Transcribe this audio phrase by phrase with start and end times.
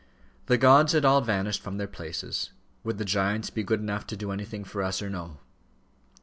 [0.47, 2.49] The gods had all vanished from their places.
[2.83, 5.37] Would the giants be good enough to do anything for us or no?